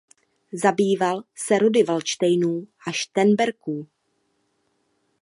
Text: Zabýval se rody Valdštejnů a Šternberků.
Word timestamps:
Zabýval 0.53 1.23
se 1.35 1.57
rody 1.59 1.83
Valdštejnů 1.83 2.67
a 2.87 2.91
Šternberků. 2.91 3.87